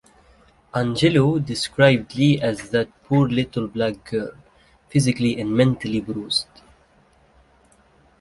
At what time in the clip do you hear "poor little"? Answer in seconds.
3.03-3.67